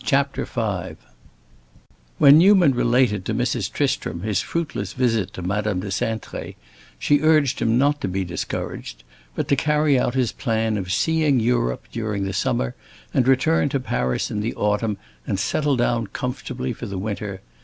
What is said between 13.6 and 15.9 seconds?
to Paris in the autumn and settle